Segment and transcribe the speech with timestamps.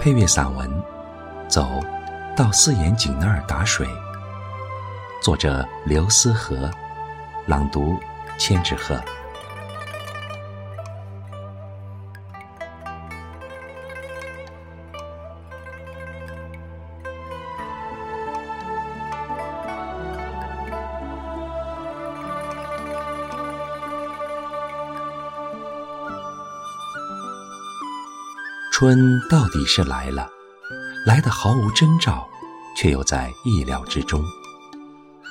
[0.00, 0.66] 配乐散文
[1.46, 1.68] 《走
[2.34, 3.86] 到四眼井那儿打水》，
[5.20, 6.70] 作者刘思和，
[7.46, 7.98] 朗读
[8.38, 8.98] 千纸鹤。
[28.80, 30.26] 春到底是来了，
[31.04, 32.26] 来的毫无征兆，
[32.74, 34.24] 却又在意料之中。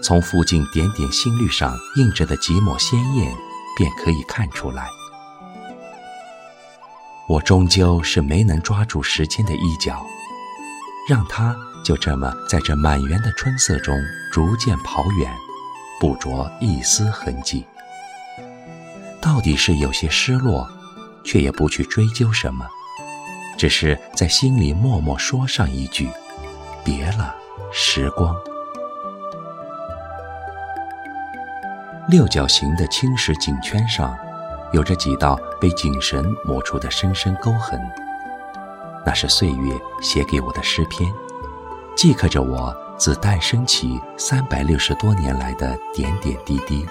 [0.00, 3.36] 从附近点点新绿上映着的几抹鲜艳，
[3.76, 4.88] 便可以看出来。
[7.28, 10.06] 我终究是没能抓住时间的衣角，
[11.08, 11.52] 让它
[11.84, 15.34] 就这么在这满园的春色中逐渐跑远，
[15.98, 17.66] 不着一丝痕迹。
[19.20, 20.70] 到底是有些失落，
[21.24, 22.64] 却也不去追究什么。
[23.56, 26.10] 只是在心里默默说上一句
[26.84, 27.34] ：“别了，
[27.72, 28.34] 时光。”
[32.08, 34.16] 六角形的青石颈圈上，
[34.72, 37.80] 有着几道被井绳磨出的深深沟痕。
[39.06, 41.08] 那是岁月写给我的诗篇，
[41.96, 46.86] 记刻着我自诞生起三百六十多年来的点点滴滴。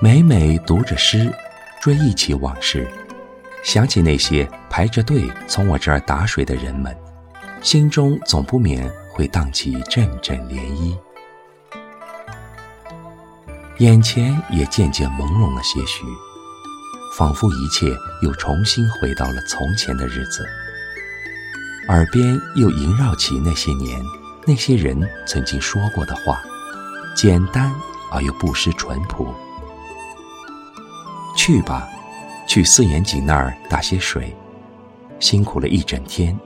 [0.00, 1.32] 每每读着诗，
[1.80, 2.90] 追忆起往事。
[3.62, 6.94] 想起那些排着队从我这儿打水的人们，
[7.62, 10.98] 心中总不免会荡起阵阵涟漪，
[13.78, 16.04] 眼前也渐渐朦胧了些许，
[17.16, 17.86] 仿佛一切
[18.22, 20.44] 又重新回到了从前的日子，
[21.88, 24.04] 耳边又萦绕起那些年
[24.44, 26.42] 那些人曾经说过的话，
[27.14, 27.72] 简单
[28.10, 29.32] 而又不失淳朴。
[31.36, 31.88] 去吧。
[32.46, 34.34] 去四眼井那儿打些水，
[35.18, 36.38] 辛苦了一整天，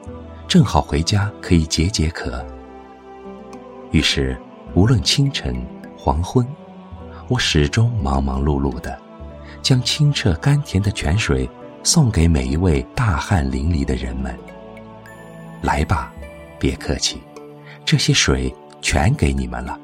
[0.47, 2.45] 正好回家可以解解渴。
[3.91, 4.37] 于是，
[4.75, 5.65] 无论清晨、
[5.97, 6.47] 黄昏，
[7.29, 8.97] 我始终忙忙碌碌的，
[9.63, 11.49] 将清澈甘甜的泉水
[11.83, 14.37] 送给每一位大汗淋漓的人们。
[15.63, 16.13] 来吧，
[16.59, 17.21] 别客气，
[17.85, 19.79] 这些水全给你们了。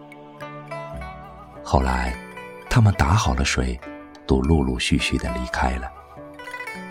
[1.65, 2.15] 后来，
[2.69, 3.81] 他们打好了水，
[4.27, 5.91] 都陆陆续续的离开了。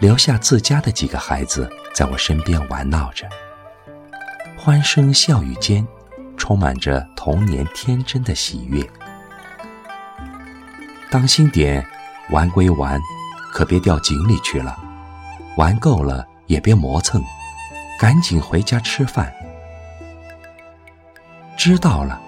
[0.02, 3.30] 留下自家的几个孩子在我身边玩闹着，
[4.58, 5.88] 欢声笑语间，
[6.36, 8.84] 充满着童年天真的喜悦。
[11.12, 11.86] 当心点，
[12.32, 13.00] 玩归玩，
[13.54, 14.76] 可别掉井里去了。
[15.56, 17.24] 玩够了也别磨蹭，
[18.00, 19.32] 赶紧回家吃饭。
[21.56, 22.20] 知道了，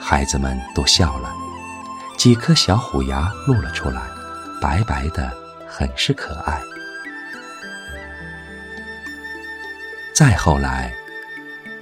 [0.00, 1.30] 孩子们都笑了，
[2.16, 4.00] 几颗小虎牙露了出来，
[4.62, 5.30] 白白的，
[5.68, 6.58] 很是可爱。
[10.16, 10.90] 再后来，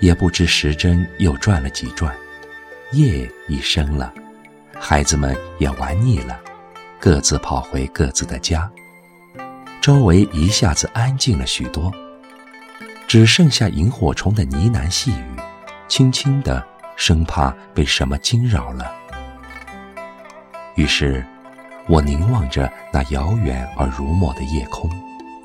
[0.00, 2.12] 也不知时针又转了几转，
[2.90, 4.12] 夜已深了，
[4.76, 6.40] 孩子们也玩腻了，
[6.98, 8.68] 各自跑回各自的家。
[9.80, 11.92] 周围一下子安静了许多，
[13.06, 15.36] 只剩下萤火虫的呢喃细语，
[15.86, 16.60] 轻轻的，
[16.96, 18.92] 生怕被什么惊扰了。
[20.74, 21.24] 于是，
[21.86, 24.90] 我凝望着那遥远而如墨的夜空，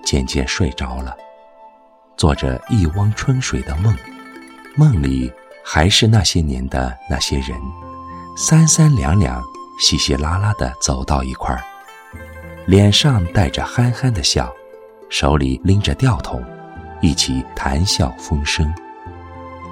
[0.04, 1.16] 渐渐睡着了。
[2.20, 3.96] 做着一汪春水的梦，
[4.76, 5.32] 梦里
[5.64, 7.58] 还是那些年的那些人，
[8.36, 9.42] 三三两两、
[9.80, 11.64] 稀稀拉拉的走到一块儿，
[12.68, 14.54] 脸上带着憨憨的笑，
[15.10, 16.44] 手里拎着吊桶，
[17.00, 18.70] 一起谈笑风生。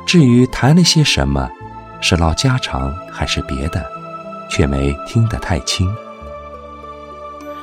[0.05, 1.51] 至于谈了些什么，
[1.99, 3.85] 是唠家常还是别的，
[4.49, 5.93] 却没听得太清。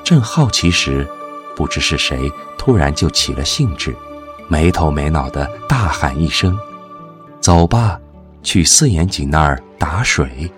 [0.05, 1.09] 正好奇时，
[1.57, 3.97] 不知是谁突然就起了兴致。
[4.49, 6.57] 没头没脑的大喊一声
[7.41, 7.99] ：“走吧，
[8.43, 10.51] 去四眼井那儿打水。”